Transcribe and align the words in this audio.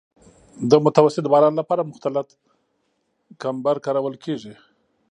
د 0.69 0.71
متوسط 0.85 1.25
باران 1.33 1.53
لپاره 1.57 1.87
مختلط 1.91 2.27
کمبر 3.41 3.75
کارول 3.85 4.15
کیږي 4.25 4.53